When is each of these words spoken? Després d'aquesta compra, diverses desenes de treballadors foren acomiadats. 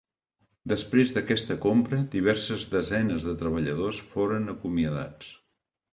Després 0.71 1.11
d'aquesta 1.17 1.57
compra, 1.65 1.99
diverses 2.15 2.65
desenes 2.73 3.29
de 3.31 3.35
treballadors 3.43 4.01
foren 4.15 4.53
acomiadats. 4.55 5.31